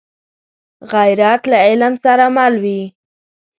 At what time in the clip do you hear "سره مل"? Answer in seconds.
2.05-2.53